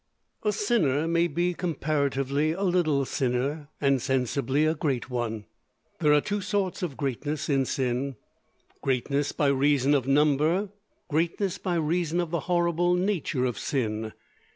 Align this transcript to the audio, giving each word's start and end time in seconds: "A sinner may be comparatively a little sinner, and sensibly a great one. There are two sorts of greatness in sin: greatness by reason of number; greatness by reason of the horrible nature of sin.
"A 0.41 0.51
sinner 0.51 1.07
may 1.07 1.27
be 1.27 1.53
comparatively 1.53 2.53
a 2.53 2.63
little 2.63 3.05
sinner, 3.05 3.67
and 3.79 4.01
sensibly 4.01 4.65
a 4.65 4.73
great 4.73 5.11
one. 5.11 5.45
There 5.99 6.11
are 6.11 6.21
two 6.21 6.41
sorts 6.41 6.81
of 6.81 6.97
greatness 6.97 7.47
in 7.49 7.65
sin: 7.65 8.15
greatness 8.81 9.31
by 9.31 9.49
reason 9.49 9.93
of 9.93 10.07
number; 10.07 10.69
greatness 11.07 11.59
by 11.59 11.75
reason 11.75 12.19
of 12.19 12.31
the 12.31 12.39
horrible 12.49 12.95
nature 12.95 13.45
of 13.45 13.59
sin. 13.59 14.13